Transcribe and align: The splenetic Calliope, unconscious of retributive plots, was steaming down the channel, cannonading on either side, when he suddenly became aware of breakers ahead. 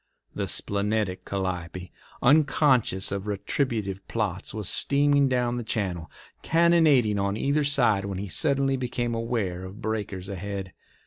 The 0.33 0.47
splenetic 0.47 1.25
Calliope, 1.25 1.91
unconscious 2.23 3.11
of 3.11 3.27
retributive 3.27 4.07
plots, 4.07 4.51
was 4.51 4.67
steaming 4.67 5.29
down 5.29 5.57
the 5.57 5.63
channel, 5.63 6.09
cannonading 6.41 7.19
on 7.19 7.37
either 7.37 7.63
side, 7.63 8.05
when 8.05 8.17
he 8.17 8.27
suddenly 8.27 8.77
became 8.77 9.13
aware 9.13 9.63
of 9.63 9.79
breakers 9.79 10.27
ahead. 10.27 10.73